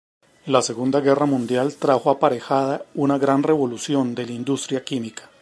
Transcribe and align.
La 0.47 0.63
segunda 0.63 0.99
guerra 0.99 1.27
mundial 1.27 1.75
trajo 1.75 2.09
aparejada 2.09 2.83
una 2.95 3.19
gran 3.19 3.43
revolución 3.43 4.15
de 4.15 4.25
la 4.25 4.31
industria 4.31 4.83
química. 4.83 5.29